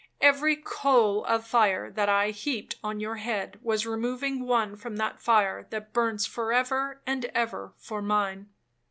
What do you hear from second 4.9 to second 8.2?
that fire that burns for ever and ever for